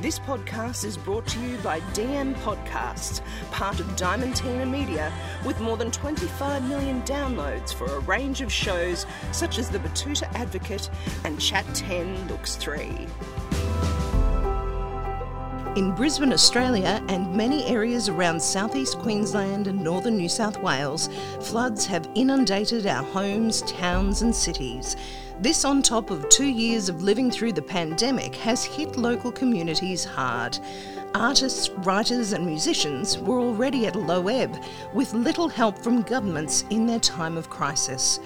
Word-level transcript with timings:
This 0.00 0.18
podcast 0.18 0.86
is 0.86 0.96
brought 0.96 1.26
to 1.26 1.38
you 1.40 1.58
by 1.58 1.80
DM 1.92 2.34
Podcasts, 2.36 3.20
part 3.50 3.80
of 3.80 3.86
Diamantina 3.96 4.68
Media, 4.68 5.12
with 5.44 5.60
more 5.60 5.76
than 5.76 5.90
25 5.90 6.66
million 6.66 7.02
downloads 7.02 7.74
for 7.74 7.84
a 7.84 7.98
range 8.00 8.40
of 8.40 8.50
shows 8.50 9.04
such 9.30 9.58
as 9.58 9.68
The 9.68 9.78
Betoota 9.78 10.22
Advocate 10.34 10.88
and 11.24 11.38
Chat 11.38 11.66
10 11.74 12.28
Looks 12.28 12.56
3. 12.56 13.06
In 15.76 15.92
Brisbane, 15.92 16.32
Australia, 16.32 17.00
and 17.08 17.32
many 17.32 17.64
areas 17.66 18.08
around 18.08 18.42
southeast 18.42 18.98
Queensland 18.98 19.68
and 19.68 19.80
northern 19.80 20.16
New 20.16 20.28
South 20.28 20.60
Wales, 20.60 21.08
floods 21.40 21.86
have 21.86 22.10
inundated 22.16 22.88
our 22.88 23.04
homes, 23.04 23.62
towns, 23.62 24.22
and 24.22 24.34
cities. 24.34 24.96
This, 25.38 25.64
on 25.64 25.80
top 25.80 26.10
of 26.10 26.28
two 26.28 26.48
years 26.48 26.88
of 26.88 27.04
living 27.04 27.30
through 27.30 27.52
the 27.52 27.62
pandemic, 27.62 28.34
has 28.34 28.64
hit 28.64 28.96
local 28.96 29.30
communities 29.30 30.04
hard. 30.04 30.58
Artists, 31.14 31.70
writers, 31.70 32.32
and 32.32 32.44
musicians 32.44 33.16
were 33.18 33.38
already 33.38 33.86
at 33.86 33.94
a 33.94 34.00
low 34.00 34.26
ebb, 34.26 34.60
with 34.92 35.14
little 35.14 35.48
help 35.48 35.78
from 35.78 36.02
governments 36.02 36.64
in 36.70 36.84
their 36.84 36.98
time 36.98 37.36
of 37.36 37.48
crisis. 37.48 38.18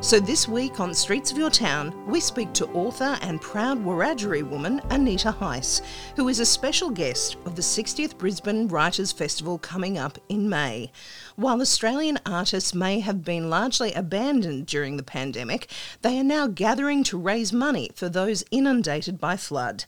So, 0.00 0.18
this 0.18 0.48
week 0.48 0.80
on 0.80 0.94
Streets 0.94 1.30
of 1.30 1.38
Your 1.38 1.50
Town, 1.50 1.94
we 2.06 2.18
speak 2.18 2.52
to 2.54 2.66
author 2.68 3.18
and 3.22 3.40
proud 3.40 3.78
Wiradjuri 3.84 4.42
woman 4.42 4.80
Anita 4.90 5.30
Heiss, 5.30 5.80
who 6.16 6.28
is 6.28 6.40
a 6.40 6.46
special 6.46 6.90
guest 6.90 7.36
of 7.44 7.54
the 7.54 7.62
60th 7.62 8.18
Brisbane 8.18 8.66
Writers 8.66 9.12
Festival 9.12 9.58
coming 9.58 9.98
up 9.98 10.18
in 10.28 10.48
May. 10.48 10.90
While 11.36 11.60
Australian 11.60 12.18
artists 12.26 12.74
may 12.74 13.00
have 13.00 13.22
been 13.24 13.48
largely 13.48 13.92
abandoned 13.92 14.66
during 14.66 14.96
the 14.96 15.02
pandemic, 15.04 15.70
they 16.00 16.18
are 16.18 16.24
now 16.24 16.48
gathering 16.48 17.04
to 17.04 17.18
raise 17.18 17.52
money 17.52 17.90
for 17.94 18.08
those 18.08 18.44
inundated 18.50 19.20
by 19.20 19.36
flood. 19.36 19.84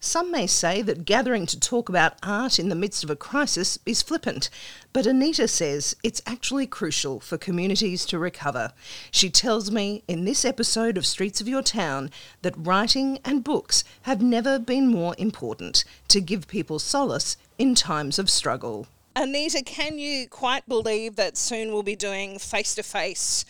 Some 0.00 0.30
may 0.30 0.46
say 0.46 0.80
that 0.82 1.04
gathering 1.04 1.44
to 1.46 1.58
talk 1.58 1.88
about 1.88 2.18
art 2.22 2.60
in 2.60 2.68
the 2.68 2.76
midst 2.76 3.02
of 3.02 3.10
a 3.10 3.16
crisis 3.16 3.80
is 3.84 4.00
flippant, 4.00 4.48
but 4.92 5.06
Anita 5.06 5.48
says 5.48 5.96
it's 6.04 6.22
actually 6.24 6.68
crucial 6.68 7.18
for 7.18 7.36
communities 7.36 8.06
to 8.06 8.18
recover. 8.18 8.72
She 9.10 9.28
tells 9.28 9.72
me 9.72 10.04
in 10.06 10.24
this 10.24 10.44
episode 10.44 10.96
of 10.96 11.04
Streets 11.04 11.40
of 11.40 11.48
Your 11.48 11.62
Town 11.62 12.12
that 12.42 12.54
writing 12.56 13.18
and 13.24 13.42
books 13.42 13.82
have 14.02 14.22
never 14.22 14.56
been 14.60 14.86
more 14.86 15.16
important 15.18 15.84
to 16.06 16.20
give 16.20 16.46
people 16.46 16.78
solace 16.78 17.36
in 17.58 17.74
times 17.74 18.20
of 18.20 18.30
struggle. 18.30 18.86
Anita, 19.16 19.64
can 19.64 19.98
you 19.98 20.28
quite 20.28 20.68
believe 20.68 21.16
that 21.16 21.36
soon 21.36 21.72
we'll 21.72 21.82
be 21.82 21.96
doing 21.96 22.38
face 22.38 22.76
to 22.76 22.84
face 22.84 23.44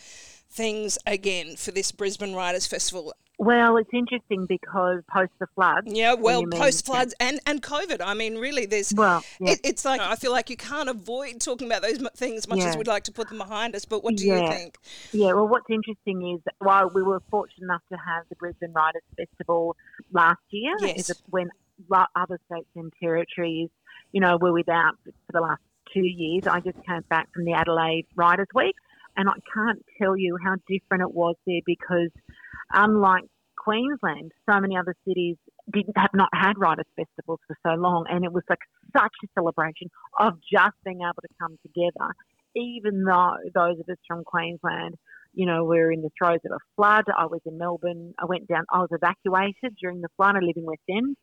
things 0.49 0.97
again 1.05 1.57
for 1.57 1.69
this 1.69 1.91
Brisbane 1.91 2.33
Writers 2.33 2.65
Festival? 2.65 3.13
Well, 3.39 3.77
it's 3.77 3.89
interesting 3.93 4.45
because 4.47 5.01
post 5.09 5.31
the 5.39 5.47
floods. 5.55 5.87
Yeah, 5.87 6.13
well, 6.13 6.45
post 6.51 6.85
floods 6.85 7.15
and, 7.21 7.39
and 7.45 7.63
COVID. 7.63 8.01
I 8.03 8.13
mean, 8.13 8.35
really, 8.37 8.65
there's. 8.65 8.93
Well, 8.93 9.23
yeah. 9.39 9.51
it, 9.51 9.61
it's 9.63 9.85
like 9.85 10.01
I 10.01 10.17
feel 10.17 10.31
like 10.31 10.49
you 10.49 10.57
can't 10.57 10.89
avoid 10.89 11.39
talking 11.39 11.65
about 11.65 11.81
those 11.81 11.99
things 12.17 12.49
much 12.49 12.59
yeah. 12.59 12.67
as 12.67 12.75
we'd 12.75 12.87
like 12.87 13.05
to 13.05 13.13
put 13.13 13.29
them 13.29 13.37
behind 13.37 13.77
us. 13.77 13.85
But 13.85 14.03
what 14.03 14.17
do 14.17 14.27
yeah. 14.27 14.41
you 14.41 14.47
think? 14.49 14.77
Yeah, 15.13 15.31
well, 15.31 15.47
what's 15.47 15.69
interesting 15.69 16.35
is 16.35 16.53
while 16.59 16.91
we 16.93 17.01
were 17.01 17.21
fortunate 17.31 17.63
enough 17.63 17.81
to 17.93 17.97
have 17.97 18.25
the 18.27 18.35
Brisbane 18.35 18.73
Writers 18.73 19.03
Festival 19.15 19.77
last 20.11 20.41
year, 20.49 20.75
yes. 20.81 21.09
when 21.29 21.49
other 22.17 22.39
states 22.51 22.67
and 22.75 22.91
territories, 23.01 23.69
you 24.11 24.19
know, 24.19 24.37
were 24.37 24.51
without 24.51 24.95
for 25.05 25.31
the 25.31 25.39
last 25.39 25.61
two 25.93 26.05
years. 26.05 26.45
I 26.45 26.59
just 26.59 26.77
came 26.85 27.05
back 27.09 27.29
from 27.33 27.45
the 27.45 27.53
Adelaide 27.53 28.05
Writers 28.15 28.49
Week, 28.53 28.75
and 29.15 29.29
I 29.29 29.33
can't 29.53 29.81
tell 29.97 30.17
you 30.17 30.37
how 30.43 30.55
different 30.67 31.03
it 31.03 31.13
was 31.13 31.35
there 31.47 31.61
because 31.65 32.09
unlike 32.71 33.25
Queensland, 33.57 34.31
so 34.49 34.59
many 34.59 34.77
other 34.77 34.95
cities 35.07 35.35
didn't 35.71 35.97
have 35.97 36.13
not 36.13 36.29
had 36.33 36.53
writers 36.57 36.85
festivals 36.95 37.39
for 37.45 37.55
so 37.65 37.73
long, 37.73 38.05
and 38.09 38.23
it 38.23 38.31
was 38.31 38.43
like 38.49 38.59
such 38.95 39.13
a 39.23 39.27
celebration 39.35 39.89
of 40.19 40.33
just 40.51 40.75
being 40.83 41.01
able 41.01 41.21
to 41.21 41.27
come 41.39 41.57
together. 41.61 42.13
Even 42.55 43.03
though 43.03 43.35
those 43.53 43.79
of 43.79 43.87
us 43.89 43.97
from 44.07 44.23
Queensland, 44.23 44.95
you 45.33 45.45
know, 45.45 45.63
we 45.63 45.77
were 45.77 45.91
in 45.91 46.01
the 46.01 46.09
throes 46.17 46.39
of 46.45 46.51
a 46.51 46.59
flood. 46.75 47.03
I 47.15 47.27
was 47.27 47.41
in 47.45 47.57
Melbourne. 47.57 48.13
I 48.17 48.25
went 48.25 48.47
down. 48.47 48.63
I 48.71 48.79
was 48.79 48.89
evacuated 48.91 49.75
during 49.79 50.01
the 50.01 50.09
flood. 50.17 50.35
I 50.35 50.39
live 50.39 50.57
in 50.57 50.63
West 50.63 50.81
End, 50.89 51.15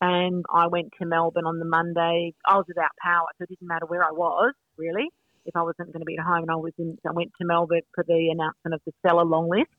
and 0.00 0.44
I 0.54 0.68
went 0.68 0.90
to 1.00 1.06
Melbourne 1.06 1.46
on 1.46 1.58
the 1.58 1.64
Monday. 1.64 2.34
I 2.46 2.56
was 2.56 2.66
without 2.68 2.90
power, 3.02 3.26
so 3.36 3.44
it 3.44 3.48
didn't 3.48 3.66
matter 3.66 3.86
where 3.86 4.04
I 4.04 4.12
was 4.12 4.54
really. 4.76 5.08
If 5.46 5.56
I 5.56 5.62
wasn't 5.62 5.92
going 5.92 6.02
to 6.02 6.06
be 6.06 6.18
at 6.18 6.24
home, 6.24 6.42
and 6.42 6.50
I 6.50 6.56
was 6.56 6.72
in, 6.78 6.98
I 7.08 7.12
went 7.12 7.32
to 7.40 7.46
Melbourne 7.46 7.80
for 7.94 8.04
the 8.06 8.28
announcement 8.30 8.74
of 8.74 8.82
the 8.86 8.92
Stella 9.00 9.22
long 9.22 9.48
list 9.48 9.70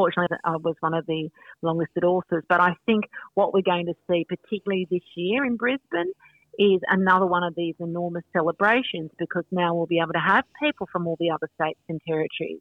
fortunately, 0.00 0.34
I 0.44 0.54
uh, 0.54 0.58
was 0.58 0.76
one 0.80 0.94
of 0.94 1.04
the 1.04 1.28
long 1.60 1.76
listed 1.76 2.04
authors. 2.04 2.42
But 2.48 2.60
I 2.60 2.74
think 2.86 3.04
what 3.34 3.52
we're 3.52 3.60
going 3.60 3.84
to 3.86 3.94
see, 4.08 4.24
particularly 4.26 4.86
this 4.90 5.02
year 5.14 5.44
in 5.44 5.56
Brisbane, 5.56 6.12
is 6.58 6.80
another 6.88 7.26
one 7.26 7.44
of 7.44 7.54
these 7.54 7.74
enormous 7.80 8.24
celebrations 8.32 9.10
because 9.18 9.44
now 9.50 9.74
we'll 9.74 9.86
be 9.86 9.98
able 9.98 10.14
to 10.14 10.26
have 10.26 10.44
people 10.62 10.88
from 10.90 11.06
all 11.06 11.16
the 11.20 11.30
other 11.30 11.48
states 11.60 11.80
and 11.90 12.00
territories 12.08 12.60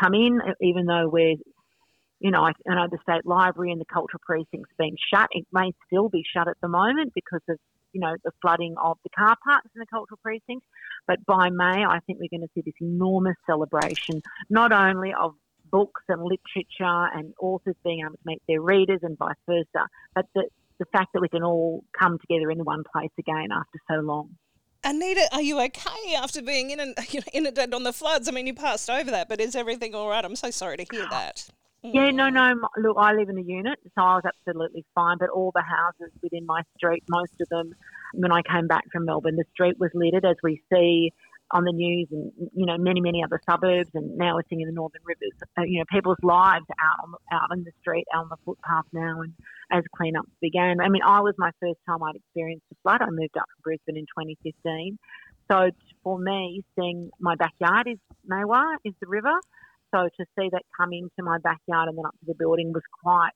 come 0.00 0.14
in, 0.14 0.40
even 0.60 0.86
though 0.86 1.08
we're, 1.08 1.36
you 2.18 2.30
know, 2.32 2.42
I, 2.42 2.52
know 2.66 2.88
the 2.90 2.98
state 3.02 3.24
library 3.24 3.70
and 3.70 3.80
the 3.80 3.84
cultural 3.84 4.20
precincts 4.24 4.70
being 4.76 4.96
shut. 5.12 5.28
It 5.30 5.46
may 5.52 5.72
still 5.86 6.08
be 6.08 6.24
shut 6.34 6.48
at 6.48 6.56
the 6.62 6.68
moment 6.68 7.12
because 7.14 7.42
of, 7.48 7.58
you 7.92 8.00
know, 8.00 8.14
the 8.24 8.32
flooding 8.40 8.74
of 8.82 8.98
the 9.04 9.10
car 9.10 9.36
parks 9.44 9.68
in 9.74 9.80
the 9.80 9.86
cultural 9.86 10.18
precinct. 10.20 10.66
But 11.06 11.24
by 11.26 11.50
May, 11.50 11.84
I 11.84 12.00
think 12.06 12.18
we're 12.18 12.36
going 12.36 12.46
to 12.46 12.52
see 12.54 12.62
this 12.64 12.74
enormous 12.80 13.36
celebration, 13.46 14.22
not 14.50 14.72
only 14.72 15.12
of 15.14 15.34
books 15.72 16.02
and 16.08 16.22
literature 16.22 17.08
and 17.14 17.34
authors 17.40 17.74
being 17.82 18.00
able 18.00 18.12
to 18.12 18.18
meet 18.24 18.42
their 18.46 18.60
readers 18.60 19.00
and 19.02 19.18
vice 19.18 19.34
versa. 19.46 19.88
But 20.14 20.26
the, 20.34 20.44
the 20.78 20.84
fact 20.92 21.14
that 21.14 21.20
we 21.20 21.28
can 21.28 21.42
all 21.42 21.82
come 21.98 22.18
together 22.20 22.50
in 22.50 22.58
one 22.58 22.84
place 22.92 23.10
again 23.18 23.48
after 23.50 23.78
so 23.90 23.96
long. 23.96 24.36
Anita, 24.84 25.28
are 25.32 25.42
you 25.42 25.60
okay 25.60 26.14
after 26.16 26.42
being 26.42 26.70
in 26.70 26.80
and 26.80 26.96
inundated 27.32 27.74
on 27.74 27.82
the 27.82 27.92
floods? 27.92 28.28
I 28.28 28.32
mean, 28.32 28.46
you 28.46 28.54
passed 28.54 28.90
over 28.90 29.10
that, 29.10 29.28
but 29.28 29.40
is 29.40 29.56
everything 29.56 29.94
all 29.94 30.08
right? 30.08 30.24
I'm 30.24 30.36
so 30.36 30.50
sorry 30.50 30.76
to 30.76 30.86
hear 30.90 31.06
that. 31.10 31.48
Yeah, 31.82 32.10
mm. 32.10 32.14
no, 32.14 32.28
no. 32.28 32.54
Look, 32.76 32.96
I 32.98 33.12
live 33.12 33.28
in 33.28 33.38
a 33.38 33.42
unit, 33.42 33.78
so 33.84 34.02
I 34.02 34.14
was 34.16 34.24
absolutely 34.24 34.84
fine. 34.94 35.18
But 35.18 35.30
all 35.30 35.52
the 35.54 35.62
houses 35.62 36.12
within 36.22 36.46
my 36.46 36.62
street, 36.76 37.04
most 37.08 37.32
of 37.40 37.48
them, 37.48 37.74
when 38.14 38.32
I 38.32 38.42
came 38.42 38.66
back 38.66 38.84
from 38.92 39.04
Melbourne, 39.04 39.36
the 39.36 39.44
street 39.52 39.78
was 39.78 39.90
littered, 39.94 40.24
as 40.24 40.36
we 40.42 40.62
see 40.72 41.12
on 41.52 41.64
the 41.64 41.72
news 41.72 42.08
and 42.10 42.32
you 42.54 42.66
know 42.66 42.76
many 42.78 43.00
many 43.00 43.22
other 43.22 43.40
suburbs 43.48 43.90
and 43.94 44.16
now 44.16 44.34
we're 44.34 44.42
seeing 44.48 44.62
in 44.62 44.68
the 44.68 44.74
northern 44.74 45.02
rivers 45.04 45.36
uh, 45.58 45.62
you 45.62 45.78
know 45.78 45.84
people's 45.92 46.16
lives 46.22 46.64
out 46.82 47.04
on 47.04 47.14
out 47.30 47.56
in 47.56 47.62
the 47.64 47.72
street 47.80 48.06
out 48.14 48.22
on 48.22 48.28
the 48.30 48.36
footpath 48.44 48.84
now 48.92 49.20
and 49.20 49.34
as 49.70 49.84
cleanups 49.98 50.32
began. 50.40 50.80
I 50.80 50.88
mean 50.88 51.02
I 51.02 51.20
was 51.20 51.34
my 51.38 51.50
first 51.60 51.78
time 51.86 52.02
I'd 52.02 52.16
experienced 52.16 52.64
a 52.72 52.76
flood. 52.82 53.02
I 53.02 53.10
moved 53.10 53.36
up 53.36 53.46
from 53.52 53.62
Brisbane 53.62 53.96
in 53.96 54.04
2015 54.04 54.98
so 55.50 55.70
for 56.02 56.18
me 56.18 56.62
seeing 56.78 57.10
my 57.20 57.34
backyard 57.36 57.88
is 57.88 57.98
Maiwar 58.30 58.76
is 58.84 58.94
the 59.00 59.06
river. 59.06 59.34
So 59.94 60.08
to 60.16 60.24
see 60.38 60.48
that 60.50 60.62
come 60.76 60.92
into 60.92 61.22
my 61.22 61.38
backyard 61.38 61.88
and 61.88 61.98
then 61.98 62.06
up 62.06 62.18
to 62.20 62.26
the 62.26 62.34
building 62.34 62.72
was 62.72 62.82
quite 63.02 63.32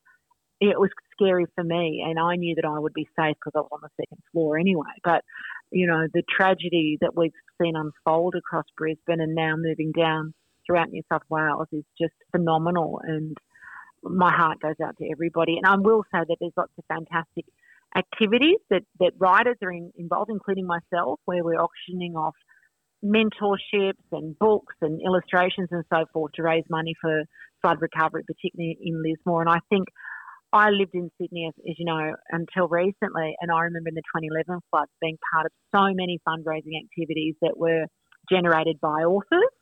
it 0.58 0.80
was 0.80 0.88
scary 1.12 1.44
for 1.54 1.62
me 1.62 2.02
and 2.06 2.18
I 2.18 2.36
knew 2.36 2.54
that 2.54 2.64
I 2.64 2.78
would 2.78 2.94
be 2.94 3.06
safe 3.18 3.36
because 3.36 3.52
I 3.54 3.60
was 3.60 3.68
on 3.72 3.80
the 3.82 3.90
second 4.00 4.22
floor 4.32 4.56
anyway. 4.56 4.94
But 5.04 5.22
you 5.70 5.86
know, 5.86 6.06
the 6.12 6.22
tragedy 6.22 6.96
that 7.00 7.14
we've 7.14 7.32
seen 7.60 7.74
unfold 7.76 8.34
across 8.36 8.64
Brisbane 8.76 9.20
and 9.20 9.34
now 9.34 9.54
moving 9.56 9.92
down 9.92 10.34
throughout 10.66 10.90
New 10.90 11.02
South 11.10 11.22
Wales 11.28 11.68
is 11.72 11.84
just 12.00 12.14
phenomenal. 12.32 13.00
And 13.02 13.36
my 14.02 14.32
heart 14.32 14.60
goes 14.60 14.74
out 14.84 14.96
to 14.98 15.08
everybody. 15.10 15.56
And 15.56 15.66
I 15.66 15.76
will 15.76 16.02
say 16.12 16.20
that 16.26 16.36
there's 16.40 16.52
lots 16.56 16.72
of 16.78 16.84
fantastic 16.88 17.44
activities 17.96 18.58
that, 18.70 18.82
that 19.00 19.12
writers 19.18 19.56
are 19.62 19.72
in, 19.72 19.92
involved, 19.96 20.30
including 20.30 20.66
myself, 20.66 21.20
where 21.24 21.44
we're 21.44 21.60
auctioning 21.60 22.14
off 22.14 22.34
mentorships 23.04 24.04
and 24.12 24.38
books 24.38 24.74
and 24.80 25.00
illustrations 25.04 25.68
and 25.70 25.84
so 25.92 26.04
forth 26.12 26.32
to 26.32 26.42
raise 26.42 26.64
money 26.68 26.94
for 27.00 27.22
flood 27.62 27.78
recovery, 27.80 28.22
particularly 28.26 28.76
in 28.80 29.02
Lismore. 29.02 29.42
And 29.42 29.50
I 29.50 29.60
think 29.68 29.86
I 30.56 30.70
lived 30.70 30.94
in 30.94 31.10
Sydney, 31.20 31.46
as, 31.48 31.54
as, 31.68 31.76
you 31.78 31.84
know, 31.84 32.14
until 32.30 32.68
recently, 32.68 33.36
and 33.40 33.50
I 33.50 33.60
remember 33.62 33.90
in 33.90 33.94
the 33.94 34.02
2011 34.14 34.60
floods 34.70 34.90
being 35.00 35.18
part 35.32 35.46
of 35.46 35.52
so 35.74 35.92
many 35.94 36.18
fundraising 36.26 36.74
activities 36.80 37.34
that 37.42 37.56
were 37.56 37.86
generated 38.30 38.80
by 38.80 39.04
authors. 39.04 39.52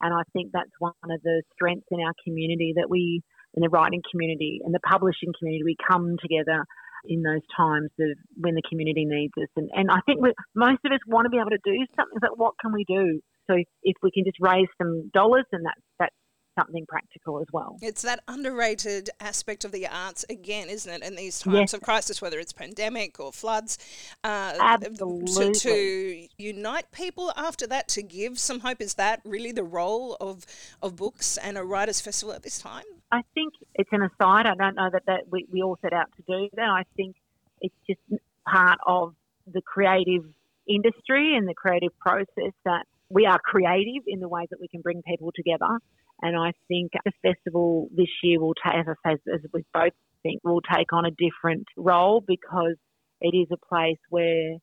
And 0.00 0.12
I 0.14 0.22
think 0.32 0.50
that's 0.52 0.72
one 0.78 0.92
of 1.04 1.22
the 1.22 1.42
strengths 1.54 1.86
in 1.90 2.00
our 2.00 2.12
community 2.24 2.74
that 2.76 2.88
we, 2.88 3.22
in 3.54 3.62
the 3.62 3.68
writing 3.68 4.02
community 4.10 4.60
and 4.64 4.74
the 4.74 4.80
publishing 4.80 5.32
community, 5.38 5.64
we 5.64 5.76
come 5.88 6.16
together 6.20 6.64
in 7.06 7.22
those 7.22 7.44
times 7.56 7.90
of 8.00 8.16
when 8.36 8.54
the 8.54 8.62
community 8.68 9.04
needs 9.04 9.32
us. 9.40 9.48
And, 9.56 9.70
and 9.74 9.90
I 9.90 10.00
think 10.06 10.20
most 10.54 10.80
of 10.84 10.92
us 10.92 11.00
want 11.06 11.26
to 11.26 11.30
be 11.30 11.38
able 11.38 11.50
to 11.50 11.62
do 11.64 11.76
something, 11.96 12.18
but 12.20 12.38
what 12.38 12.54
can 12.60 12.72
we 12.72 12.84
do 12.88 13.20
So 13.48 13.56
if 13.82 13.96
we 14.02 14.10
can 14.10 14.24
just 14.24 14.38
raise 14.40 14.68
some 14.78 15.10
dollars, 15.12 15.44
and 15.52 15.64
that's 15.64 15.80
that's 15.98 16.16
something 16.58 16.86
practical 16.86 17.40
as 17.40 17.46
well. 17.52 17.78
It's 17.82 18.02
that 18.02 18.20
underrated 18.28 19.10
aspect 19.20 19.64
of 19.64 19.72
the 19.72 19.86
arts 19.86 20.24
again, 20.28 20.68
isn't 20.68 20.90
it? 20.90 21.06
In 21.06 21.16
these 21.16 21.40
times 21.40 21.56
yes. 21.56 21.74
of 21.74 21.82
crisis, 21.82 22.22
whether 22.22 22.38
it's 22.38 22.52
pandemic 22.52 23.18
or 23.20 23.32
floods, 23.32 23.78
uh, 24.22 24.54
Absolutely. 24.60 25.52
To, 25.52 25.60
to, 25.60 26.28
unite 26.38 26.90
people 26.92 27.32
after 27.36 27.66
that, 27.68 27.88
to 27.88 28.02
give 28.02 28.38
some 28.38 28.60
hope. 28.60 28.80
Is 28.80 28.94
that 28.94 29.20
really 29.24 29.52
the 29.52 29.64
role 29.64 30.16
of 30.20 30.46
of 30.82 30.96
books 30.96 31.36
and 31.38 31.56
a 31.56 31.64
writers' 31.64 32.00
festival 32.00 32.34
at 32.34 32.42
this 32.42 32.58
time? 32.58 32.84
I 33.10 33.22
think 33.34 33.54
it's 33.74 33.90
an 33.92 34.02
aside. 34.02 34.46
I 34.46 34.54
don't 34.54 34.74
know 34.74 34.90
that, 34.92 35.06
that 35.06 35.20
we, 35.30 35.46
we 35.50 35.62
all 35.62 35.78
set 35.82 35.92
out 35.92 36.06
to 36.16 36.22
do 36.26 36.48
that. 36.54 36.68
I 36.68 36.84
think 36.96 37.16
it's 37.60 37.74
just 37.86 38.00
part 38.46 38.78
of 38.86 39.14
the 39.52 39.62
creative 39.62 40.24
industry 40.68 41.36
and 41.36 41.48
the 41.48 41.54
creative 41.54 41.96
process 41.98 42.52
that 42.64 42.86
we 43.08 43.26
are 43.26 43.38
creative 43.38 44.04
in 44.06 44.20
the 44.20 44.28
ways 44.28 44.48
that 44.50 44.60
we 44.60 44.68
can 44.68 44.80
bring 44.80 45.02
people 45.02 45.30
together. 45.34 45.78
And 46.22 46.36
I 46.36 46.52
think 46.68 46.92
the 47.04 47.12
festival 47.22 47.88
this 47.94 48.08
year 48.22 48.40
will 48.40 48.54
take, 48.54 48.74
as 48.74 48.86
I 48.88 49.12
say, 49.14 49.18
as 49.32 49.40
we 49.52 49.64
both 49.72 49.92
think, 50.22 50.40
will 50.44 50.60
take 50.60 50.92
on 50.92 51.04
a 51.04 51.10
different 51.10 51.66
role 51.76 52.22
because 52.26 52.76
it 53.20 53.36
is 53.36 53.48
a 53.52 53.66
place 53.68 53.98
where 54.10 54.56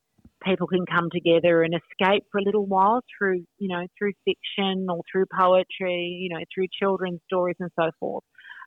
people 0.44 0.66
can 0.66 0.84
come 0.86 1.08
together 1.12 1.62
and 1.62 1.74
escape 1.74 2.24
for 2.30 2.38
a 2.38 2.42
little 2.42 2.66
while 2.66 3.00
through, 3.16 3.44
you 3.58 3.68
know, 3.68 3.86
through 3.98 4.12
fiction 4.24 4.86
or 4.90 5.02
through 5.10 5.26
poetry, 5.38 6.18
you 6.20 6.28
know, 6.30 6.42
through 6.52 6.66
children's 6.80 7.20
stories 7.26 7.56
and 7.60 7.70
so 7.78 7.90
forth. 8.00 8.24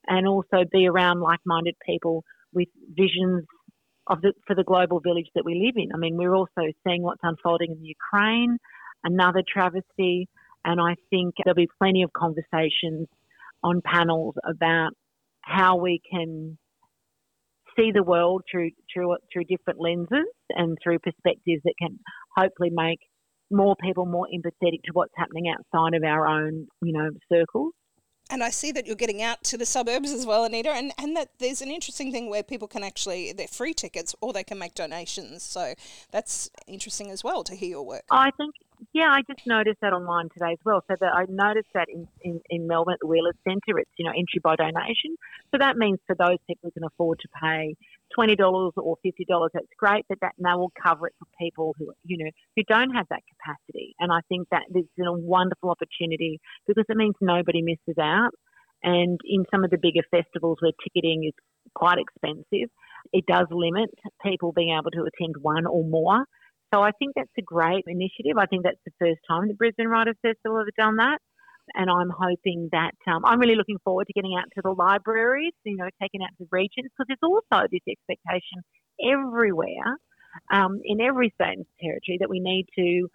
And 0.08 0.28
also 0.28 0.64
be 0.72 0.88
around 0.88 1.20
like-minded 1.20 1.76
people 1.86 2.24
with 2.54 2.68
visions 2.96 3.44
of 4.08 4.22
the, 4.22 4.34
for 4.46 4.56
the 4.56 4.64
global 4.64 5.00
village 5.00 5.28
that 5.34 5.44
we 5.44 5.56
live 5.66 5.76
in. 5.76 5.90
I 5.94 5.98
mean, 5.98 6.16
we're 6.16 6.36
also 6.36 6.62
seeing 6.86 7.02
what's 7.02 7.22
unfolding 7.24 7.72
in 7.72 7.84
Ukraine, 7.84 8.58
another 9.04 9.42
travesty, 9.52 10.30
and 10.66 10.82
I 10.82 10.96
think 11.10 11.36
there'll 11.44 11.56
be 11.56 11.70
plenty 11.78 12.04
of 12.04 12.12
conversations 12.12 13.08
on 13.64 13.82
panels 13.86 14.36
about 14.48 14.92
how 15.42 15.78
we 15.78 16.02
can 16.12 16.58
see 17.78 17.92
the 17.94 18.04
world 18.04 18.42
through 18.50 18.72
through 18.94 19.16
through 19.32 19.44
different 19.46 19.80
lenses 19.80 20.28
and 20.50 20.78
through 20.84 21.00
perspectives 21.00 21.62
that 21.64 21.74
can 21.80 22.00
hopefully 22.36 22.72
make 22.72 23.00
more 23.52 23.76
people 23.82 24.06
more 24.06 24.28
empathetic 24.34 24.82
to 24.84 24.92
what's 24.94 25.14
happening 25.16 25.46
outside 25.48 25.94
of 25.94 26.04
our 26.04 26.28
own, 26.28 26.68
you 26.82 26.92
know, 26.92 27.12
circles. 27.32 27.74
And 28.32 28.44
I 28.44 28.50
see 28.50 28.72
that 28.72 28.88
you're 28.88 28.96
getting 28.96 29.22
out 29.22 29.44
to 29.46 29.58
the 29.58 29.68
suburbs 29.68 30.12
as 30.12 30.26
well, 30.26 30.46
Anita, 30.46 30.72
and, 30.72 30.92
and 30.98 31.16
that 31.16 31.30
there's 31.38 31.62
an 31.62 31.70
interesting 31.70 32.12
thing 32.12 32.28
where 32.28 32.42
people 32.42 32.68
can 32.68 32.84
actually, 32.84 33.34
they're 33.34 33.48
free 33.48 33.76
tickets 33.76 34.16
or 34.20 34.34
they 34.34 34.44
can 34.44 34.58
make 34.58 34.74
donations. 34.74 35.44
So 35.44 35.76
that's 36.12 36.50
interesting 36.68 37.12
as 37.12 37.24
well 37.24 37.44
to 37.44 37.56
hear 37.56 37.70
your 37.70 37.86
work. 37.86 38.02
I 38.10 38.32
think 38.32 38.56
yeah, 38.94 39.10
I 39.10 39.22
just 39.28 39.46
noticed 39.46 39.78
that 39.82 39.94
online 39.94 40.30
today 40.34 40.54
as 40.54 40.60
well. 40.66 40.84
So 40.88 40.96
that 41.00 41.14
I 41.14 41.26
noticed 41.30 41.70
that 41.74 41.88
in, 41.90 42.08
in, 42.22 42.42
in 42.50 42.68
Melbourne 42.68 42.94
at 42.94 43.00
the 43.02 43.08
Wheelers 43.08 43.36
Centre, 43.48 43.78
it's 43.80 43.90
you 43.98 44.06
know 44.06 44.12
entry 44.12 44.40
by 44.44 44.56
donation. 44.56 45.16
So 45.52 45.58
that 45.60 45.78
means 45.78 46.00
for 46.08 46.16
those 46.16 46.38
people 46.48 46.70
who 46.70 46.72
can 46.72 46.84
afford 46.84 47.20
to 47.20 47.28
pay 47.42 47.76
twenty 48.14 48.36
dollars 48.36 48.74
or 48.78 48.98
fifty 49.04 49.26
dollars, 49.26 49.52
that's 49.54 49.68
great. 49.78 50.06
But 50.10 50.20
that 50.22 50.34
now 50.38 50.60
will 50.60 50.72
cover 50.82 51.08
it 51.08 51.14
for 51.20 51.28
people 51.40 51.76
who 51.78 51.92
you 52.06 52.24
know 52.24 52.32
who 52.56 52.64
don't 52.68 52.94
have 52.94 53.08
that 53.10 53.22
capacity. 53.30 53.96
And 54.00 54.12
I 54.12 54.20
think 54.30 54.48
that 54.52 54.64
this 54.70 54.84
is 54.98 55.06
a 55.06 55.14
wonderful 55.14 55.70
opportunity 55.70 56.40
because 56.68 56.86
it 56.88 56.98
means 56.98 57.16
nobody 57.22 57.62
misses 57.62 57.98
out. 58.00 58.32
And 58.84 59.20
in 59.26 59.46
some 59.50 59.64
of 59.64 59.72
the 59.72 59.78
bigger 59.78 60.04
festivals 60.12 60.58
where 60.62 60.72
ticketing 60.84 61.24
is 61.26 61.34
quite 61.74 61.98
expensive, 61.98 62.70
it 63.14 63.26
does 63.28 63.48
limit 63.50 63.90
people 64.24 64.52
being 64.52 64.78
able 64.78 64.92
to 64.92 65.08
attend 65.10 65.36
one 65.42 65.66
or 65.66 65.84
more. 65.84 66.26
So 66.76 66.82
I 66.82 66.92
think 67.00 67.14
that's 67.16 67.32
a 67.38 67.42
great 67.42 67.86
initiative. 67.88 68.38
I 68.38 68.48
think 68.48 68.64
that's 68.64 68.84
the 68.86 68.92
first 69.00 69.22
time 69.30 69.48
the 69.48 69.54
Brisbane 69.54 69.88
Writers 69.88 70.18
Festival 70.22 70.60
have 70.60 70.68
done 70.78 70.98
that. 70.98 71.20
And 71.74 71.90
I'm 71.90 72.10
hoping 72.10 72.68
that 72.74 72.92
um, 73.08 73.24
I'm 73.24 73.40
really 73.40 73.56
looking 73.56 73.78
forward 73.86 74.08
to 74.08 74.14
getting 74.14 74.36
out 74.38 74.52
to 74.56 74.62
the 74.62 74.72
libraries, 74.72 75.54
you 75.64 75.78
know, 75.78 75.88
taking 76.02 76.22
out 76.22 76.36
to 76.38 76.44
the 76.44 76.48
regions, 76.52 76.92
because 76.92 77.08
there's 77.08 77.24
also 77.24 77.66
this 77.72 77.80
expectation 77.88 78.60
everywhere, 79.02 79.98
um, 80.52 80.82
in 80.84 81.00
every 81.00 81.32
state 81.40 81.56
and 81.56 81.66
territory, 81.80 82.18
that 82.20 82.30
we 82.30 82.42
need 82.42 82.66
to, 82.78 83.08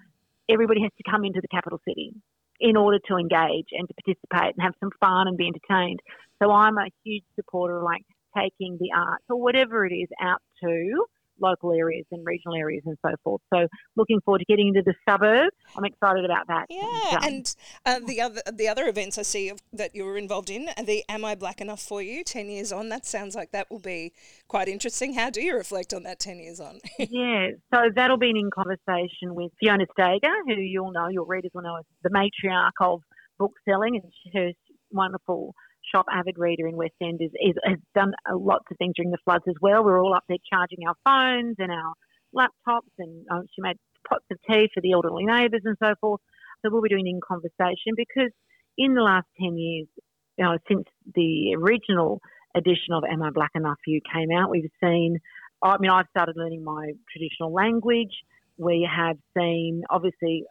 everybody 0.48 0.80
has 0.80 0.90
to 0.96 1.10
come 1.10 1.26
into 1.26 1.42
the 1.42 1.48
capital 1.48 1.80
city 1.86 2.14
in 2.60 2.78
order 2.78 2.98
to 3.08 3.16
engage 3.16 3.68
and 3.72 3.86
to 3.86 3.94
participate 4.02 4.54
and 4.56 4.62
have 4.64 4.74
some 4.80 4.90
fun 5.00 5.28
and 5.28 5.36
be 5.36 5.48
entertained. 5.52 6.00
So 6.42 6.50
I'm 6.50 6.78
a 6.78 6.88
huge 7.04 7.24
supporter 7.36 7.76
of 7.76 7.84
like 7.84 8.06
taking 8.34 8.78
the 8.80 8.88
arts 8.96 9.24
or 9.28 9.36
whatever 9.36 9.84
it 9.84 9.92
is 9.92 10.08
out 10.20 10.40
to 10.64 11.04
local 11.40 11.72
areas 11.72 12.06
and 12.10 12.24
regional 12.24 12.56
areas 12.56 12.82
and 12.86 12.96
so 13.04 13.14
forth. 13.24 13.40
So 13.52 13.66
looking 13.96 14.20
forward 14.24 14.40
to 14.40 14.44
getting 14.44 14.68
into 14.68 14.82
the 14.84 14.94
suburbs. 15.08 15.54
I'm 15.76 15.84
excited 15.84 16.24
about 16.24 16.46
that. 16.48 16.66
Yeah, 16.68 17.18
and 17.22 17.54
uh, 17.86 18.00
the 18.06 18.20
other 18.20 18.40
the 18.52 18.68
other 18.68 18.86
events 18.86 19.18
I 19.18 19.22
see 19.22 19.52
that 19.72 19.94
you 19.94 20.04
were 20.04 20.16
involved 20.16 20.50
in, 20.50 20.68
the 20.84 21.04
Am 21.08 21.24
I 21.24 21.34
Black 21.34 21.60
Enough 21.60 21.80
for 21.80 22.02
You? 22.02 22.24
Ten 22.24 22.48
years 22.48 22.72
on, 22.72 22.88
that 22.88 23.06
sounds 23.06 23.34
like 23.34 23.52
that 23.52 23.70
will 23.70 23.78
be 23.78 24.12
quite 24.48 24.68
interesting. 24.68 25.14
How 25.14 25.30
do 25.30 25.40
you 25.42 25.54
reflect 25.56 25.92
on 25.92 26.02
that 26.04 26.20
ten 26.20 26.38
years 26.38 26.60
on? 26.60 26.80
yeah, 26.98 27.48
so 27.72 27.90
that'll 27.94 28.18
be 28.18 28.30
in 28.30 28.50
conversation 28.54 29.34
with 29.34 29.52
Fiona 29.60 29.86
Stager, 29.92 30.34
who 30.46 30.54
you'll 30.54 30.92
know, 30.92 31.08
your 31.08 31.26
readers 31.26 31.50
will 31.54 31.62
know 31.62 31.76
as 31.76 31.84
the 32.02 32.10
matriarch 32.10 32.70
of 32.80 33.00
book 33.38 33.52
selling, 33.68 33.96
and 33.96 34.34
her 34.34 34.52
wonderful 34.92 35.54
shop 35.94 36.06
avid 36.12 36.38
reader 36.38 36.66
in 36.66 36.76
West 36.76 36.94
End 37.02 37.20
is, 37.20 37.30
is 37.40 37.54
has 37.64 37.78
done 37.94 38.12
lots 38.32 38.64
of 38.70 38.76
things 38.78 38.94
during 38.96 39.10
the 39.10 39.18
floods 39.24 39.44
as 39.48 39.54
well. 39.60 39.84
We 39.84 39.90
are 39.90 39.98
all 39.98 40.14
up 40.14 40.24
there 40.28 40.38
charging 40.52 40.86
our 40.86 40.94
phones 41.04 41.56
and 41.58 41.70
our 41.70 41.92
laptops, 42.34 42.92
and 42.98 43.26
um, 43.30 43.44
she 43.54 43.62
made 43.62 43.76
pots 44.08 44.24
of 44.30 44.38
tea 44.48 44.68
for 44.72 44.80
the 44.80 44.92
elderly 44.92 45.24
neighbours 45.24 45.62
and 45.64 45.76
so 45.82 45.94
forth. 46.00 46.20
So 46.62 46.70
we'll 46.70 46.82
be 46.82 46.88
doing 46.88 47.06
in 47.06 47.20
conversation 47.26 47.94
because 47.96 48.30
in 48.78 48.94
the 48.94 49.02
last 49.02 49.26
ten 49.40 49.56
years, 49.58 49.88
you 50.36 50.44
know, 50.44 50.58
since 50.68 50.84
the 51.14 51.54
original 51.56 52.20
edition 52.54 52.92
of 52.92 53.04
Am 53.10 53.22
I 53.22 53.30
Black 53.30 53.50
Enough 53.54 53.78
You 53.86 54.00
came 54.12 54.30
out, 54.30 54.50
we've 54.50 54.70
seen. 54.82 55.18
I 55.62 55.76
mean, 55.78 55.90
I've 55.90 56.06
started 56.10 56.36
learning 56.36 56.64
my 56.64 56.92
traditional 57.12 57.52
language. 57.52 58.14
We 58.56 58.88
have 58.90 59.16
seen 59.36 59.82
obviously 59.90 60.44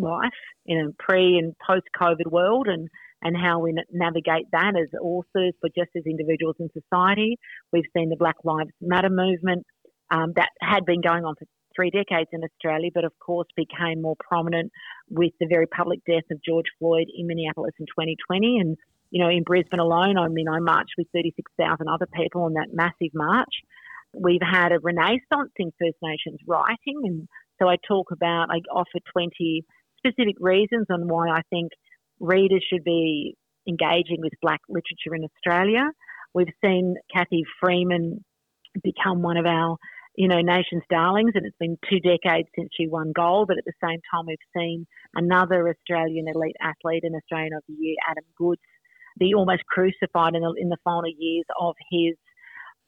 life 0.00 0.30
in 0.66 0.78
a 0.78 1.02
pre 1.02 1.38
and 1.38 1.54
post 1.66 1.86
COVID 2.00 2.30
world, 2.30 2.66
and 2.68 2.88
and 3.22 3.36
how 3.36 3.58
we 3.58 3.74
navigate 3.92 4.46
that 4.52 4.72
as 4.80 4.88
authors, 5.00 5.52
but 5.60 5.74
just 5.74 5.90
as 5.96 6.04
individuals 6.06 6.56
in 6.58 6.68
society. 6.72 7.36
We've 7.72 7.84
seen 7.94 8.08
the 8.08 8.16
Black 8.16 8.36
Lives 8.44 8.70
Matter 8.80 9.10
movement 9.10 9.66
um, 10.10 10.32
that 10.36 10.48
had 10.60 10.84
been 10.86 11.02
going 11.02 11.24
on 11.24 11.34
for 11.38 11.46
three 11.74 11.90
decades 11.90 12.30
in 12.32 12.42
Australia, 12.42 12.90
but 12.92 13.04
of 13.04 13.12
course 13.24 13.46
became 13.56 14.02
more 14.02 14.16
prominent 14.18 14.72
with 15.08 15.32
the 15.38 15.46
very 15.46 15.66
public 15.66 16.00
death 16.06 16.24
of 16.30 16.42
George 16.44 16.66
Floyd 16.78 17.06
in 17.16 17.26
Minneapolis 17.26 17.74
in 17.78 17.86
2020. 17.86 18.58
And, 18.58 18.76
you 19.10 19.22
know, 19.22 19.30
in 19.30 19.42
Brisbane 19.44 19.80
alone, 19.80 20.18
I 20.18 20.28
mean, 20.28 20.48
I 20.48 20.58
marched 20.58 20.94
with 20.98 21.06
36,000 21.14 21.88
other 21.88 22.08
people 22.14 22.42
on 22.42 22.54
that 22.54 22.68
massive 22.72 23.14
march. 23.14 23.54
We've 24.18 24.42
had 24.42 24.72
a 24.72 24.80
renaissance 24.80 25.52
in 25.56 25.72
First 25.78 25.98
Nations 26.02 26.40
writing. 26.46 27.00
And 27.04 27.28
so 27.60 27.68
I 27.68 27.76
talk 27.86 28.10
about, 28.10 28.48
I 28.50 28.58
offer 28.72 28.98
20 29.12 29.64
specific 30.04 30.36
reasons 30.40 30.86
on 30.90 31.08
why 31.08 31.28
I 31.28 31.42
think 31.50 31.70
readers 32.18 32.64
should 32.70 32.84
be 32.84 33.36
engaging 33.68 34.18
with 34.20 34.32
black 34.42 34.60
literature 34.68 35.14
in 35.14 35.24
Australia. 35.24 35.90
We've 36.34 36.52
seen 36.64 36.96
Cathy 37.14 37.44
Freeman 37.60 38.24
become 38.82 39.22
one 39.22 39.36
of 39.36 39.46
our, 39.46 39.76
you 40.16 40.28
know, 40.28 40.40
nation's 40.40 40.82
darlings, 40.90 41.32
and 41.34 41.44
it's 41.44 41.56
been 41.58 41.76
two 41.88 42.00
decades 42.00 42.48
since 42.56 42.68
she 42.76 42.86
won 42.86 43.12
gold. 43.14 43.48
But 43.48 43.58
at 43.58 43.64
the 43.64 43.72
same 43.82 44.00
time, 44.12 44.26
we've 44.26 44.38
seen 44.56 44.86
another 45.14 45.68
Australian 45.68 46.26
elite 46.28 46.56
athlete 46.60 47.04
and 47.04 47.14
Australian 47.14 47.54
of 47.54 47.62
the 47.68 47.74
Year, 47.74 47.96
Adam 48.08 48.24
Goodes, 48.36 48.60
be 49.18 49.34
almost 49.34 49.64
crucified 49.66 50.34
in 50.34 50.42
the, 50.42 50.54
in 50.56 50.68
the 50.68 50.76
final 50.84 51.10
years 51.18 51.44
of 51.60 51.74
his 51.90 52.14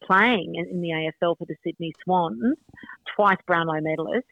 playing 0.04 0.54
in, 0.54 0.66
in 0.68 0.80
the 0.80 0.90
AFL 0.90 1.36
for 1.38 1.46
the 1.46 1.56
Sydney 1.64 1.92
Swans, 2.04 2.56
twice 3.16 3.38
Brownlow 3.46 3.80
medalist 3.80 4.26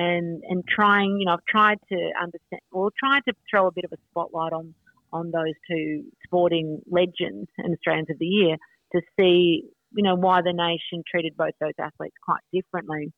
and 0.00 0.42
and 0.48 0.64
trying, 0.66 1.16
you 1.18 1.26
know, 1.26 1.32
I've 1.32 1.44
tried 1.48 1.78
to 1.90 2.10
understand 2.20 2.62
or 2.72 2.90
tried 2.98 3.22
to 3.28 3.34
throw 3.50 3.66
a 3.66 3.72
bit 3.72 3.84
of 3.84 3.92
a 3.92 3.98
spotlight 4.10 4.52
on 4.52 4.74
on 5.12 5.30
those 5.30 5.54
two 5.68 6.04
sporting 6.24 6.80
legends 6.90 7.50
and 7.58 7.74
Australians 7.74 8.08
of 8.10 8.18
the 8.18 8.26
Year 8.26 8.56
to 8.92 9.00
see, 9.18 9.64
you 9.92 10.02
know, 10.02 10.14
why 10.14 10.40
the 10.40 10.52
nation 10.52 11.02
treated 11.10 11.36
both 11.36 11.54
those 11.60 11.78
athletes 11.78 12.14
quite 12.24 12.40
differently. 12.52 13.12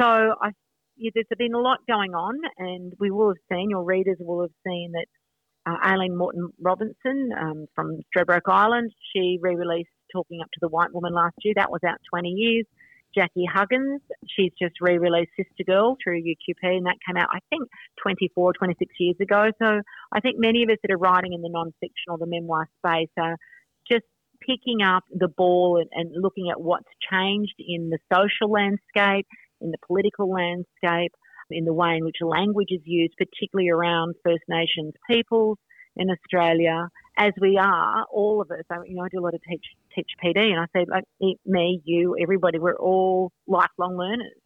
So 0.00 0.06
I, 0.06 0.50
yeah, 0.96 1.10
there's 1.14 1.26
been 1.38 1.54
a 1.54 1.60
lot 1.60 1.78
going 1.86 2.14
on, 2.14 2.34
and 2.58 2.92
we 2.98 3.10
will 3.10 3.28
have 3.28 3.42
seen, 3.52 3.70
your 3.70 3.84
readers 3.84 4.16
will 4.20 4.42
have 4.42 4.56
seen 4.66 4.92
that 4.92 5.06
uh, 5.66 5.76
Aileen 5.86 6.16
Moreton 6.16 6.50
Robinson 6.60 7.30
um, 7.38 7.66
from 7.74 8.00
Stradbroke 8.14 8.48
Island, 8.48 8.92
she 9.12 9.38
re-released 9.40 9.90
Talking 10.12 10.40
Up 10.40 10.50
to 10.52 10.60
the 10.60 10.68
White 10.68 10.92
Woman 10.92 11.12
last 11.12 11.36
year. 11.42 11.54
That 11.56 11.70
was 11.70 11.80
out 11.86 11.98
20 12.10 12.28
years. 12.28 12.66
Jackie 13.14 13.46
Huggins. 13.52 14.00
She's 14.26 14.52
just 14.60 14.74
re-released 14.80 15.30
Sister 15.36 15.64
Girl 15.66 15.96
through 16.02 16.22
UQP, 16.22 16.62
and 16.62 16.86
that 16.86 16.96
came 17.06 17.16
out, 17.16 17.28
I 17.32 17.38
think, 17.50 17.68
24, 18.02 18.52
26 18.54 18.94
years 18.98 19.16
ago. 19.20 19.50
So 19.60 19.80
I 20.12 20.20
think 20.20 20.36
many 20.38 20.62
of 20.62 20.70
us 20.70 20.78
that 20.82 20.92
are 20.92 20.98
writing 20.98 21.32
in 21.32 21.42
the 21.42 21.48
non-fiction 21.50 22.08
or 22.08 22.18
the 22.18 22.26
memoir 22.26 22.68
space 22.78 23.10
are 23.18 23.36
just 23.90 24.04
picking 24.40 24.82
up 24.82 25.04
the 25.10 25.28
ball 25.28 25.80
and, 25.80 25.88
and 25.92 26.22
looking 26.22 26.50
at 26.50 26.60
what's 26.60 26.88
changed 27.10 27.54
in 27.58 27.90
the 27.90 27.98
social 28.12 28.50
landscape, 28.50 29.26
in 29.60 29.70
the 29.70 29.78
political 29.86 30.30
landscape, 30.30 31.12
in 31.50 31.64
the 31.64 31.72
way 31.72 31.96
in 31.96 32.04
which 32.04 32.16
language 32.20 32.68
is 32.70 32.80
used, 32.84 33.14
particularly 33.16 33.70
around 33.70 34.14
First 34.24 34.44
Nations 34.48 34.92
peoples 35.08 35.58
in 35.96 36.08
Australia, 36.10 36.88
as 37.16 37.32
we 37.40 37.58
are, 37.58 38.04
all 38.12 38.40
of 38.40 38.50
us. 38.50 38.64
I, 38.70 38.76
you 38.86 38.96
know, 38.96 39.04
I 39.04 39.08
do 39.08 39.20
a 39.20 39.24
lot 39.24 39.34
of 39.34 39.40
teach 39.48 39.64
teach 39.94 40.10
PD, 40.22 40.36
and 40.36 40.58
I 40.58 40.66
say 40.74 40.86
like 40.88 41.04
me, 41.46 41.80
you, 41.84 42.16
everybody, 42.20 42.58
we're 42.58 42.76
all 42.76 43.32
lifelong 43.46 43.96
learners, 43.96 44.38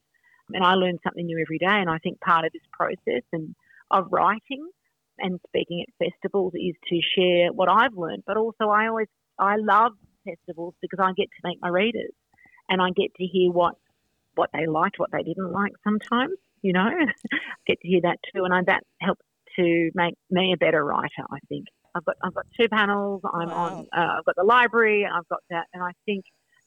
and 0.53 0.65
I 0.65 0.75
learn 0.75 0.99
something 1.03 1.25
new 1.25 1.39
every 1.41 1.59
day. 1.59 1.67
And 1.67 1.91
I 1.91 1.99
think 1.99 2.21
part 2.21 2.45
of 2.45 2.53
this 2.53 2.63
process 2.73 3.23
and 3.33 3.55
of 3.91 4.07
writing 4.11 4.69
and 5.19 5.41
speaking 5.49 5.83
at 5.87 6.11
festivals 6.11 6.53
is 6.55 6.75
to 6.89 7.01
share 7.17 7.53
what 7.53 7.69
I've 7.69 7.97
learned, 7.97 8.25
but 8.27 8.37
also 8.37 8.69
I 8.69 8.89
always 8.89 9.09
I 9.39 9.57
love 9.57 9.93
festivals 10.25 10.75
because 10.81 10.99
I 11.03 11.13
get 11.13 11.29
to 11.31 11.49
meet 11.49 11.59
my 11.61 11.69
readers 11.69 12.13
and 12.69 12.83
I 12.83 12.91
get 12.91 13.15
to 13.17 13.25
hear 13.25 13.51
what 13.51 13.75
what 14.35 14.51
they 14.53 14.67
liked, 14.67 14.99
what 14.99 15.11
they 15.11 15.23
didn't 15.23 15.53
like 15.53 15.73
sometimes, 15.83 16.37
you 16.63 16.73
know, 16.73 16.89
get 17.67 17.81
to 17.81 17.89
hear 17.89 18.01
that 18.03 18.19
too. 18.33 18.45
And 18.45 18.55
I, 18.55 18.63
that 18.67 18.85
helps 19.01 19.25
to 19.57 19.91
make 19.95 20.15
me 20.31 20.53
a 20.53 20.57
better 20.57 20.85
writer, 20.85 21.25
I 21.31 21.39
think. 21.49 21.67
I've 21.95 22.05
got, 22.05 22.17
I've 22.23 22.35
got 22.35 22.47
two 22.59 22.69
panels, 22.69 23.23
I'm 23.25 23.49
wow. 23.49 23.55
on, 23.55 23.87
uh, 23.97 24.19
I've 24.19 24.25
got 24.25 24.37
the 24.37 24.45
library, 24.45 25.05
and 25.05 25.13
I've 25.15 25.29
got 25.29 25.41
that. 25.51 25.67
And 25.73 25.83
I 25.83 25.93
think 26.07 26.25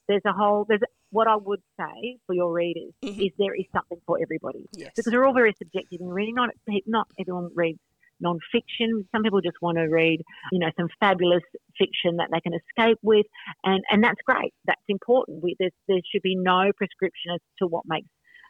there's 0.08 0.22
a 0.26 0.32
whole, 0.32 0.66
there's 0.68 0.80
what 1.10 1.28
I 1.28 1.36
would 1.36 1.62
say 1.78 2.18
for 2.26 2.34
your 2.34 2.52
readers 2.52 2.92
mm-hmm. 3.04 3.20
is 3.20 3.30
there 3.38 3.54
is 3.54 3.66
something 3.72 3.98
for 4.06 4.18
everybody. 4.20 4.66
Yes. 4.76 4.92
Because 4.96 5.12
we're 5.12 5.24
all 5.24 5.34
very 5.34 5.54
subjective 5.58 6.00
in 6.00 6.08
reading. 6.08 6.34
Not, 6.34 6.50
not 6.86 7.06
everyone 7.18 7.50
reads 7.54 7.78
non-fiction. 8.22 9.06
Some 9.12 9.22
people 9.22 9.40
just 9.40 9.60
want 9.60 9.76
to 9.78 9.84
read, 9.84 10.22
you 10.52 10.58
know, 10.58 10.70
some 10.78 10.88
fabulous 11.00 11.42
fiction 11.76 12.16
that 12.16 12.28
they 12.32 12.40
can 12.40 12.52
escape 12.54 12.98
with, 13.02 13.26
and 13.64 13.82
and 13.90 14.02
that's 14.02 14.20
great. 14.24 14.54
That's 14.64 14.80
important. 14.88 15.42
We, 15.42 15.56
there 15.58 15.70
should 15.88 16.22
be 16.22 16.36
no 16.36 16.70
prescription 16.76 17.32
as 17.34 17.40
to 17.58 17.66
what 17.66 17.84
makes 17.86 18.06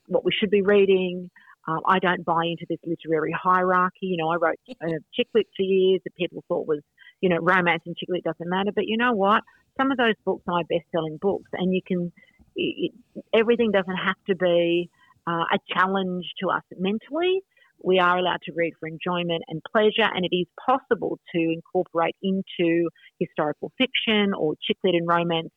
what 0.06 0.24
we 0.24 0.32
should 0.32 0.50
be 0.50 0.62
reading. 0.62 1.30
Um, 1.66 1.80
I 1.86 1.98
don't 1.98 2.24
buy 2.24 2.44
into 2.44 2.66
this 2.68 2.78
literary 2.84 3.32
hierarchy. 3.32 4.06
You 4.06 4.16
know, 4.16 4.30
I 4.30 4.36
wrote 4.36 4.56
a 4.82 4.98
chick 5.14 5.28
lit 5.34 5.46
for 5.56 5.62
years 5.62 6.00
that 6.04 6.14
people 6.16 6.44
thought 6.48 6.66
was, 6.66 6.80
you 7.20 7.28
know, 7.28 7.38
romance 7.40 7.82
and 7.86 7.96
chick 7.96 8.08
lit 8.10 8.24
doesn't 8.24 8.48
matter. 8.48 8.70
But 8.74 8.86
you 8.86 8.96
know 8.96 9.12
what? 9.12 9.42
Some 9.76 9.90
of 9.90 9.96
those 9.96 10.14
books 10.24 10.44
are 10.48 10.62
best 10.68 10.84
selling 10.92 11.18
books, 11.20 11.50
and 11.52 11.72
you 11.74 11.80
can. 11.86 12.12
It, 12.54 12.92
everything 13.34 13.70
doesn't 13.70 13.96
have 13.96 14.16
to 14.26 14.34
be 14.34 14.90
uh, 15.26 15.44
a 15.52 15.58
challenge 15.72 16.26
to 16.40 16.50
us 16.50 16.62
mentally 16.78 17.40
we 17.84 17.98
are 17.98 18.18
allowed 18.18 18.40
to 18.44 18.52
read 18.54 18.72
for 18.78 18.88
enjoyment 18.88 19.42
and 19.48 19.60
pleasure, 19.70 20.08
and 20.14 20.24
it 20.24 20.34
is 20.34 20.46
possible 20.64 21.18
to 21.34 21.40
incorporate 21.40 22.16
into 22.22 22.88
historical 23.18 23.72
fiction 23.78 24.32
or 24.38 24.54
chick 24.62 24.76
lit 24.84 24.94
and 24.94 25.08
romance 25.08 25.50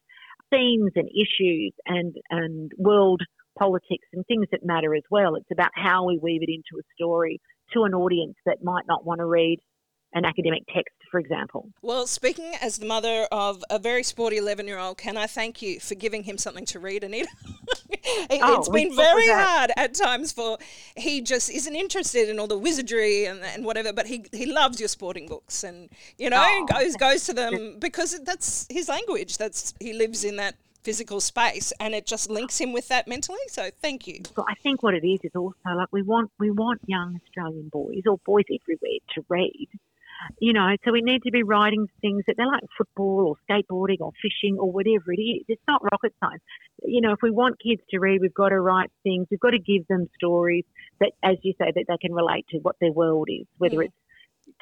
themes 0.52 0.92
and 0.96 1.10
issues 1.10 1.74
and, 1.86 2.16
and 2.30 2.72
world 2.78 3.22
politics 3.58 4.08
and 4.14 4.26
things 4.26 4.48
that 4.52 4.66
matter 4.66 4.96
as 4.96 5.04
well. 5.10 5.36
It's 5.36 5.52
about 5.52 5.72
how 5.74 6.06
we 6.06 6.20
weave 6.22 6.42
it 6.44 6.50
into 6.50 6.80
a 6.80 6.84
story 6.96 7.40
to 7.74 7.84
an 7.84 7.94
audience 7.94 8.36
that 8.46 8.64
might 8.64 8.86
not 8.88 9.06
want 9.06 9.20
to 9.20 9.26
read 9.26 9.60
an 10.16 10.24
academic 10.24 10.64
text, 10.74 10.96
for 11.12 11.20
example. 11.20 11.70
Well, 11.82 12.08
speaking 12.08 12.54
as 12.62 12.78
the 12.78 12.86
mother 12.86 13.28
of 13.32 13.64
a 13.70 13.78
very 13.78 14.02
sporty 14.02 14.38
11 14.38 14.66
year 14.66 14.80
old, 14.80 14.98
can 14.98 15.18
I 15.18 15.28
thank 15.28 15.62
you 15.62 15.80
for 15.80 15.96
giving 15.96 16.24
him 16.24 16.38
something 16.38 16.66
to 16.68 16.80
read, 16.80 17.04
Anita? 17.04 17.28
it, 17.92 18.40
oh, 18.42 18.58
has 18.58 18.70
been 18.70 18.96
very 18.96 19.28
hard 19.28 19.72
at 19.76 19.94
times 19.94 20.32
for 20.32 20.58
he 20.96 21.20
just 21.20 21.52
isn't 21.52 21.76
interested 21.76 22.30
in 22.30 22.40
all 22.40 22.48
the 22.48 22.58
wizardry 22.58 23.26
and, 23.26 23.44
and 23.44 23.66
whatever, 23.66 23.92
but 23.92 24.08
he, 24.08 24.26
he 24.32 24.46
loves 24.46 24.80
your 24.80 24.88
sporting 24.88 25.28
books 25.28 25.66
and, 25.66 25.90
you 26.18 26.30
know, 26.30 26.42
oh. 26.42 26.66
goes, 26.72 26.96
goes 26.96 27.26
to 27.26 27.34
them 27.34 27.76
because 27.80 28.18
that's 28.24 28.66
his 28.70 28.88
language. 28.88 29.38
That's 29.38 29.74
He 29.82 29.92
lives 29.92 30.24
in 30.24 30.38
that 30.38 30.56
physical 30.86 31.20
space 31.20 31.74
and 31.80 31.94
it 31.96 32.06
just 32.06 32.30
links 32.30 32.60
him 32.60 32.72
with 32.72 32.88
that 32.88 33.08
mentally 33.08 33.46
so 33.48 33.70
thank 33.82 34.08
you 34.08 34.20
so 34.36 34.46
i 34.48 34.54
think 34.64 34.84
what 34.84 34.94
it 34.94 35.06
is 35.06 35.20
is 35.24 35.32
also 35.36 35.56
like 35.76 35.88
we 35.92 36.04
want 36.04 36.30
we 36.40 36.52
want 36.52 36.80
young 36.86 37.20
australian 37.24 37.70
boys 37.70 38.04
or 38.08 38.18
boys 38.26 38.46
everywhere 38.52 39.00
to 39.14 39.26
read 39.28 39.68
you 40.40 40.54
know, 40.54 40.76
so 40.84 40.92
we 40.92 41.02
need 41.02 41.24
to 41.24 41.32
be 41.32 41.44
writing 41.44 41.88
things 42.02 42.24
that 42.28 42.36
they're 42.38 42.48
like 42.48 42.64
football 42.78 43.26
or 43.28 43.36
skateboarding 43.50 44.00
or 44.00 44.12
fishing 44.22 44.58
or 44.60 44.72
whatever 44.72 45.12
it 45.12 45.22
is. 45.22 45.44
It's 45.48 45.62
not 45.68 45.84
rocket 45.84 46.14
science. 46.20 46.42
You 46.84 47.02
know, 47.02 47.12
if 47.12 47.20
we 47.22 47.32
want 47.32 47.60
kids 47.60 47.82
to 47.92 48.00
read, 48.00 48.22
we've 48.22 48.34
got 48.34 48.50
to 48.50 48.60
write 48.60 48.92
things. 49.04 49.28
We've 49.30 49.40
got 49.40 49.52
to 49.52 49.60
give 49.60 49.88
them 49.88 50.08
stories 50.16 50.66
that, 51.00 51.12
as 51.24 51.38
you 51.44 51.54
say, 51.60 51.72
that 51.74 51.86
they 51.88 51.98
can 51.98 52.14
relate 52.14 52.46
to 52.50 52.58
what 52.60 52.76
their 52.80 52.92
world 52.92 53.28
is, 53.30 53.46
whether 53.58 53.82
it's 53.82 53.94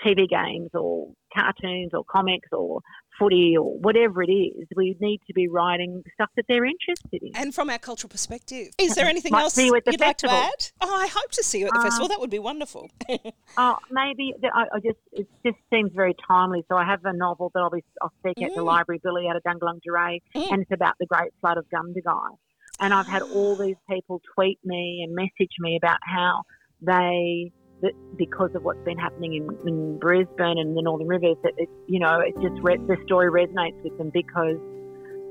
TV 0.05 0.29
games 0.29 0.69
or 0.73 1.11
cartoons 1.35 1.91
or 1.93 2.03
comics 2.03 2.49
or 2.51 2.81
footy 3.19 3.55
or 3.57 3.77
whatever 3.79 4.23
it 4.23 4.31
is, 4.31 4.67
we 4.75 4.95
need 4.99 5.21
to 5.27 5.33
be 5.33 5.47
writing 5.47 6.03
stuff 6.13 6.29
that 6.35 6.45
they're 6.47 6.65
interested 6.65 7.21
in. 7.21 7.31
And 7.35 7.53
from 7.53 7.69
our 7.69 7.77
cultural 7.77 8.09
perspective, 8.09 8.67
is 8.77 8.95
there 8.95 9.05
anything 9.13 9.33
else 9.33 9.57
you 9.57 9.65
you'd 9.65 9.83
festival. 9.83 10.07
like 10.07 10.17
to 10.17 10.31
add? 10.31 10.71
Oh, 10.81 10.95
I 10.95 11.07
hope 11.07 11.31
to 11.31 11.43
see 11.43 11.59
you 11.59 11.67
at 11.67 11.71
the 11.73 11.79
um, 11.79 11.83
festival. 11.83 12.07
That 12.07 12.19
would 12.19 12.29
be 12.29 12.39
wonderful. 12.39 12.89
oh, 13.57 13.77
maybe 13.91 14.33
I, 14.53 14.65
I, 14.73 14.79
just 14.79 14.99
it 15.11 15.27
just 15.45 15.57
seems 15.71 15.91
very 15.93 16.15
timely. 16.27 16.63
So 16.69 16.75
I 16.75 16.85
have 16.85 17.03
a 17.05 17.13
novel 17.13 17.51
that 17.53 17.59
I'll 17.59 17.69
be 17.69 17.83
I'll 18.01 18.13
speak 18.19 18.37
mm. 18.37 18.45
at 18.45 18.55
the 18.55 18.61
mm. 18.61 18.65
library, 18.65 18.99
Bila 18.99 19.21
Yarrudhanggalangdhuray 19.23 20.21
mm. 20.35 20.51
and 20.51 20.61
it's 20.61 20.71
about 20.71 20.95
the 20.99 21.05
Great 21.05 21.31
Flood 21.41 21.57
of 21.57 21.65
Gundagai. 21.69 22.37
And 22.79 22.93
I've 22.93 23.07
had 23.07 23.21
all 23.21 23.55
these 23.55 23.75
people 23.89 24.21
tweet 24.35 24.59
me 24.63 25.03
and 25.05 25.15
message 25.15 25.53
me 25.59 25.77
about 25.77 25.99
how 26.01 26.41
they 26.81 27.51
that 27.81 27.93
because 28.17 28.51
of 28.55 28.63
what's 28.63 28.83
been 28.85 28.97
happening 28.97 29.35
in, 29.35 29.67
in 29.67 29.99
Brisbane 29.99 30.57
and 30.57 30.77
the 30.77 30.81
Northern 30.81 31.07
Rivers, 31.07 31.37
that 31.43 31.53
it, 31.57 31.69
you 31.87 31.99
know, 31.99 32.19
it 32.19 32.33
just 32.41 32.61
re- 32.61 32.77
the 32.77 32.97
story 33.05 33.29
resonates 33.29 33.81
with 33.83 33.97
them 33.97 34.09
because, 34.13 34.57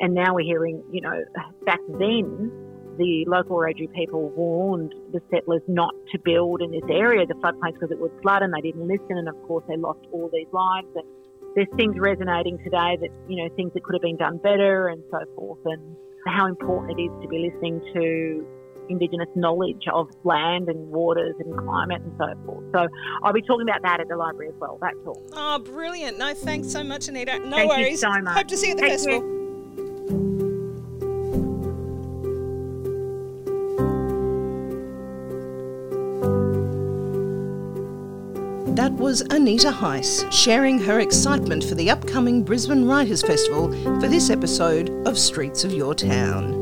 and 0.01 0.15
now 0.15 0.35
we're 0.35 0.45
hearing, 0.45 0.83
you 0.91 1.01
know, 1.01 1.25
back 1.65 1.81
then 1.89 2.51
the 2.99 3.25
local 3.27 3.57
Wiradjuri 3.57 3.93
people 3.95 4.29
warned 4.31 4.95
the 5.13 5.21
settlers 5.31 5.63
not 5.69 5.95
to 6.13 6.19
build 6.19 6.61
in 6.61 6.71
this 6.71 6.85
area, 6.91 7.27
the 7.27 7.35
floodplains, 7.35 7.75
because 7.75 7.91
it 7.91 8.01
would 8.01 8.13
flood, 8.23 8.43
and 8.43 8.53
they 8.53 8.61
didn't 8.61 8.87
listen, 8.87 9.17
and 9.17 9.29
of 9.29 9.41
course 9.47 9.65
they 9.69 9.77
lost 9.77 10.01
all 10.13 10.29
these 10.33 10.49
lives. 10.53 10.89
And 10.95 11.05
there's 11.55 11.69
things 11.77 11.95
resonating 11.99 12.59
today 12.59 12.97
that 13.01 13.11
you 13.29 13.43
know 13.43 13.55
things 13.57 13.73
that 13.75 13.83
could 13.85 13.95
have 13.95 14.03
been 14.03 14.17
done 14.17 14.39
better, 14.39 14.89
and 14.89 15.03
so 15.11 15.21
forth, 15.37 15.61
and 15.65 15.97
how 16.27 16.47
important 16.47 16.99
it 16.99 17.03
is 17.03 17.23
to 17.23 17.29
be 17.29 17.51
listening 17.51 17.81
to 17.95 18.47
Indigenous 18.89 19.29
knowledge 19.35 19.85
of 19.93 20.09
land 20.25 20.69
and 20.69 20.89
waters 20.89 21.35
and 21.39 21.57
climate 21.57 22.03
and 22.03 22.13
so 22.19 22.35
forth. 22.45 22.65
So 22.73 22.89
I'll 23.23 23.33
be 23.33 23.43
talking 23.43 23.69
about 23.69 23.83
that 23.83 24.01
at 24.01 24.09
the 24.09 24.17
library 24.17 24.49
as 24.49 24.55
well. 24.61 24.79
That's 24.81 24.97
all. 25.07 25.23
Oh, 25.33 25.59
brilliant. 25.59 26.19
No, 26.19 26.35
thanks 26.35 26.69
so 26.71 26.83
much, 26.83 27.09
Anita. 27.09 27.39
No 27.39 27.57
Thank 27.57 27.71
worries. 27.71 27.91
You 27.91 27.97
so 27.97 28.11
much. 28.21 28.37
Hope 28.37 28.49
to 28.49 28.57
see 28.57 28.67
you 28.69 28.73
at 28.73 28.77
the 28.79 28.83
Take 28.83 28.93
festival. 28.93 29.21
Care. 29.21 29.43
That 38.75 38.93
was 38.95 39.21
Anita 39.21 39.71
Heiss 39.71 40.33
sharing 40.33 40.79
her 40.79 41.01
excitement 41.01 41.63
for 41.63 41.75
the 41.75 41.91
upcoming 41.91 42.43
Brisbane 42.43 42.87
Writers 42.87 43.21
Festival 43.21 43.71
for 44.01 44.09
this 44.09 44.31
episode 44.31 44.89
of 45.07 45.19
Streets 45.19 45.63
of 45.63 45.75
Your 45.75 45.95
Town. 45.95 46.62